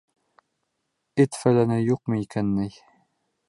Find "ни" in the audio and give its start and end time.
2.59-2.69